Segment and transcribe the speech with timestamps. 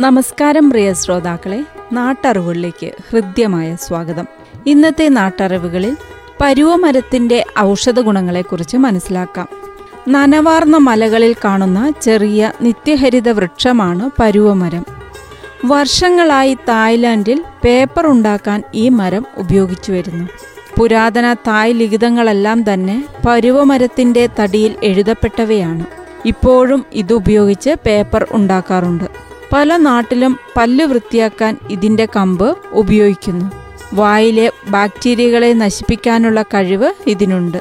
[0.00, 4.26] നമസ്കാരം പ്രിയ ശ്രോതാക്കളെ നാട്ടറിവുകളിലേക്ക് ഹൃദ്യമായ സ്വാഗതം.
[4.66, 5.96] ഇന്നത്തെ നാട്ടറിവുകളിൽ
[6.40, 9.48] പരുവമരത്തിന്റെ ഔഷധ ഗുണങ്ങളെക്കുറിച്ച് മനസ്സിലാക്കാം.
[10.08, 14.86] നനവാർന്ന മലകളിൽ കാണുന്ന ചെറിയ നിത്യഹരിത വൃക്ഷമാണ് പരുവമരം
[15.64, 20.28] വർഷങ്ങളായി തായ്ലാൻഡിൽ പേപ്പർ ഉണ്ടാക്കാൻ ഈ മരം ഉപയോഗിച്ചു വരുന്നു.
[20.78, 25.84] പുരാതന തായ് ലിഖിതങ്ങളെല്ലാം തന്നെ പരുവമരത്തിന്റെ തടിയിൽ എഴുതപ്പെട്ടവയാണ്.
[26.26, 29.29] ഇപ്പോഴും ഇതുപയോഗിച്ച് പേപ്പർ ഉണ്ടാക്കാറുണ്ട്.
[29.52, 33.52] പല നാട്ടിലും പല്ല് വൃത്തിയാക്കാൻ ഇതിന്റെ കമ്പ് ഉപയോഗിക്കുന്നു.
[33.94, 37.58] വായിലെ ബാക്ടീരിയകളെ നശിപ്പിക്കാനുള്ള കഴിവ് ഇതിനുണ്ട്.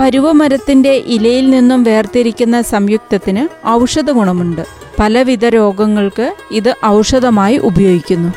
[0.00, 4.66] പരുവമരത്തിന്റെ ഇലയിൽ നിന്നും വേർതിരിക്കുന്ന സംയുക്തത്തിന് ഔഷധ ഗുണമുണ്ട്
[4.98, 8.32] പലവിധ രോഗങ്ങൾക്ക് ഇത് ഔഷധമായി ഉപയോഗിക്കുന്നു.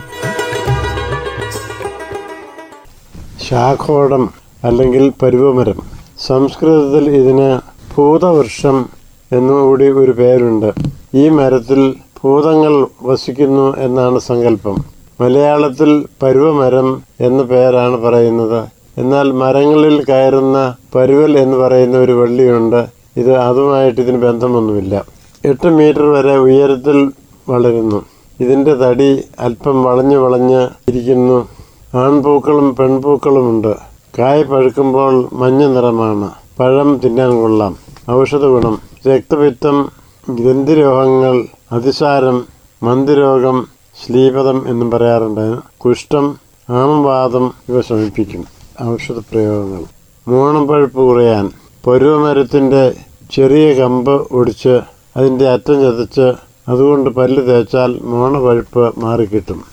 [3.49, 4.29] ശാഖോടം
[4.63, 5.79] അല്ലെങ്കിൽ പരുവമരം.
[6.27, 7.59] സംസ്കൃതത്തിൽ ഇതിന്
[7.95, 8.89] ഭൂതവൃക്ഷം
[9.31, 10.73] എന്നുകൂടി ഒരു പേരുണ്ട്.
[11.15, 11.95] ഈ മരത്തിൽ
[12.27, 14.75] ഭൂതങ്ങൾ വസിക്കുന്നു എന്നാണ് സങ്കല്പം.
[15.21, 18.67] മലയാളത്തിൽ പരുവമരം എന്ന പേരാണ് പറയുന്നത്.
[18.97, 22.87] എന്നാൽ മരങ്ങളിൽ കയറുന്ന പരുവൽ എന്ന് പറയുന്ന ഒരു വള്ളിയുണ്ട്.
[23.17, 25.05] ഇത് അതുമായിട്ട് ഇതിന് ബന്ധമൊന്നുമില്ല.
[25.45, 27.11] എട്ട് മീറ്റർ വരെ ഉയരത്തിൽ
[27.49, 28.05] വളരുന്നു.
[28.39, 31.47] ഇതിന്റെ തടി അല്പം വളഞ്ഞു വളഞ്ഞ് ഇരിക്കുന്നു.
[31.95, 33.75] ആൺപൂക്കളും പെൺപൂക്കളുമുണ്ട്.
[34.19, 36.29] കായ് പഴുക്കുമ്പോൾ മഞ്ഞ നിറമാണ്.
[36.59, 37.75] പഴം തിന്നാൻ കൊള്ളാം.
[38.11, 39.89] ഔഷധ ഗുണം രക്തപിത്തം
[40.29, 42.45] ഗ്രന്ഥിരോഗങ്ങൾ അതിസാരം
[42.83, 43.67] മന്ദിരോഗം
[44.05, 45.57] ശ്ലീപതം എന്നും പറയാറുണ്ട്.
[45.77, 46.37] കുഷ്ഠം
[46.69, 48.45] ആമവാദം ഇവ ശമിപ്പിക്കും.
[48.83, 49.83] ഔഷധ പ്രയോഗങ്ങൾ
[50.27, 51.51] മൂണപ്പഴുപ്പ് കുറയാൻ.
[51.87, 52.93] പരുവമരത്തിന്റെ
[53.31, 54.79] ചെറിയ കമ്പ് ഒടിച്ച്
[55.17, 56.33] അതിന്റെ അറ്റം ചതച്ച്
[56.69, 59.63] അതുകൊണ്ട് പല്ല് തേച്ചാൽ മോണപഴുപ്പ് മാറിക്കിട്ടും.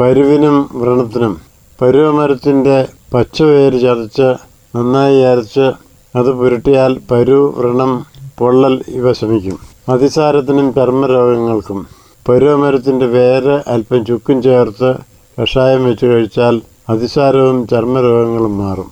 [0.00, 1.40] പരുവിനും വ്രണത്തിനും.
[1.80, 4.34] പരുവമരത്തിന്റെ പച്ചവേര് ചതച്ച്
[4.76, 5.72] നന്നായി അരച്ച്
[6.16, 8.06] അത് പുരട്ടിയാൽ പരു വ്രണം
[8.38, 9.71] പൊള്ളൽ ഇവ ശമിക്കും.
[9.88, 11.86] അതിസാരത്തിനും ചർമ്മരോഗങ്ങൾക്കും
[12.28, 14.96] പരുവമരത്തിന്റെ വേര് അല്പം ചുക്കും ചേർത്ത്
[15.42, 18.90] കഷായം വെച്ച് കഴിച്ചാൽ അതിസാരവും ചർമ്മരോഗങ്ങളും മാറും.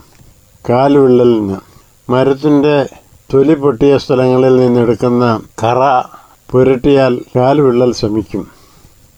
[0.69, 1.57] കാലുവിള്ളലിന്.
[2.11, 2.87] മരത്തിന്റെ
[3.35, 6.03] തൊലി പൊട്ടിയ സ്ഥലങ്ങളിൽ നിന്നെടുക്കുന്ന കറ
[6.51, 8.47] പുരട്ടിയാൽ കാലുവിള്ളൽ ശമിക്കും.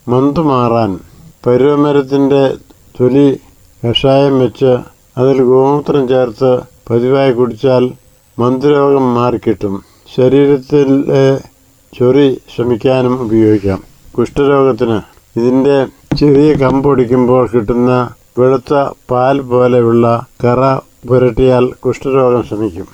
[0.08, 1.00] മന്തു മാറാൻ.
[1.46, 2.54] പരുവമരത്തിന്റെ
[3.00, 3.40] തൊലി
[3.88, 4.78] കഷായം വെച്ച്
[5.18, 7.92] അതിൽ ഗോമൂത്രം ചേർത്ത് പതിവായി കുടിച്ചാൽ
[8.38, 9.82] മന്ദരോഗം മാറിക്കിട്ടും.
[10.16, 11.51] ശരീരത്തിലെ
[11.98, 13.80] ചൊറി ശ്രമിക്കാനും ഉപയോഗിക്കാം.
[14.18, 14.96] കുഷ്ഠരോഗത്തിന്
[15.38, 15.86] ഇതിന്റെ
[16.16, 18.74] ചെറിയ കമ്പ് കമ്പൊടിക്കുമ്പോൾ കിട്ടുന്ന വെളുത്ത
[19.10, 20.76] പാൽ പോലെയുള്ള കറ
[21.08, 22.88] പുരട്ടിയാൽ കുഷ്ഠരോഗം ശ്രമിക്കും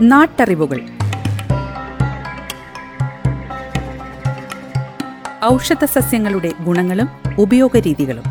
[0.00, 0.80] നാട്ടറിവുകൾ.
[5.44, 7.08] ഔഷധ സസ്യങ്ങളുടെ ഗുണങ്ങളും
[7.38, 8.26] ഉപയോഗരീതികളും.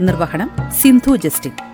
[0.00, 0.50] നിർവഹണം
[0.82, 1.73] സിന്ധു ജസ്റ്റിൻ.